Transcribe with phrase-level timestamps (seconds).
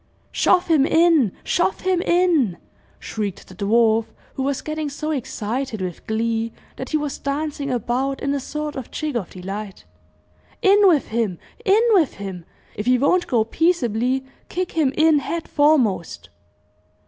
[0.01, 1.31] "I Shove him in!
[1.43, 2.57] shove him in!"
[2.97, 8.19] shrieked the dwarf, who was getting so excited with glee that he was dancing about
[8.19, 9.85] in a sort of jig of delight.
[10.63, 12.45] "In with him in with him!
[12.73, 16.29] If he won't go peaceably, kick him in head foremost!"